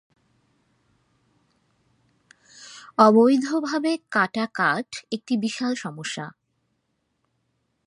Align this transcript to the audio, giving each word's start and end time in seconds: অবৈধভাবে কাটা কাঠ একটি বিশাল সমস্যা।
অবৈধভাবে 2.97 3.91
কাটা 4.11 4.45
কাঠ 4.53 4.87
একটি 5.11 5.33
বিশাল 5.37 5.73
সমস্যা। 5.75 6.25